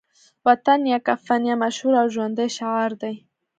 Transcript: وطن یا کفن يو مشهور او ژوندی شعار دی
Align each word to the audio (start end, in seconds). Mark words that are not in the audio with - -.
وطن 0.47 0.79
یا 0.91 0.99
کفن 1.07 1.41
يو 1.49 1.55
مشهور 1.63 1.93
او 2.01 2.07
ژوندی 2.15 2.47
شعار 2.57 2.91
دی 3.01 3.15